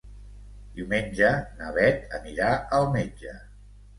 Diumenge 0.77 1.27
na 1.59 1.69
Beth 1.77 2.17
anirà 2.21 2.49
al 2.79 2.89
metge. 2.99 3.37